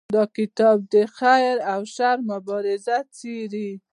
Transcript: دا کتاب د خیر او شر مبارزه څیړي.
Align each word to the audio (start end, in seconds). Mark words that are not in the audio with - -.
دا 0.15 0.23
کتاب 0.37 0.77
د 0.93 0.95
خیر 1.17 1.55
او 1.73 1.81
شر 1.95 2.17
مبارزه 2.31 2.97
څیړي. 3.17 3.71